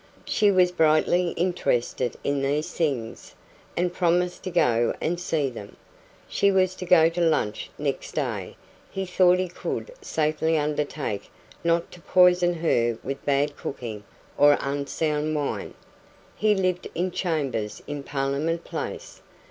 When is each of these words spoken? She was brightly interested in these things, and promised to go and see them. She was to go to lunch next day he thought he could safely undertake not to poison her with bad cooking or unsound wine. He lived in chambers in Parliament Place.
She 0.25 0.49
was 0.49 0.71
brightly 0.71 1.29
interested 1.33 2.15
in 2.23 2.41
these 2.41 2.73
things, 2.73 3.35
and 3.77 3.93
promised 3.93 4.41
to 4.45 4.49
go 4.49 4.95
and 4.99 5.19
see 5.19 5.47
them. 5.47 5.75
She 6.27 6.51
was 6.51 6.73
to 6.77 6.85
go 6.87 7.07
to 7.09 7.21
lunch 7.21 7.69
next 7.77 8.13
day 8.13 8.57
he 8.89 9.05
thought 9.05 9.37
he 9.37 9.47
could 9.47 9.93
safely 10.01 10.57
undertake 10.57 11.29
not 11.63 11.91
to 11.91 12.01
poison 12.01 12.51
her 12.55 12.97
with 13.03 13.23
bad 13.27 13.55
cooking 13.55 14.03
or 14.39 14.57
unsound 14.59 15.35
wine. 15.35 15.75
He 16.35 16.55
lived 16.55 16.87
in 16.95 17.11
chambers 17.11 17.83
in 17.85 18.01
Parliament 18.01 18.63
Place. 18.63 19.21